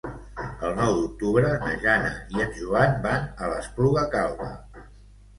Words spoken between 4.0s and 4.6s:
Calba.